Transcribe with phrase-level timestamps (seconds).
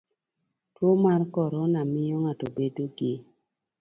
[0.75, 3.11] Tuo mar corona miyo ng'ato bedo gi